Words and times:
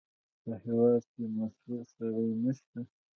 په 0.43 0.51
هېواد 0.63 1.03
کې 1.13 1.23
مسوول 1.37 1.81
سړی 1.95 2.25
نشته. 2.43 2.79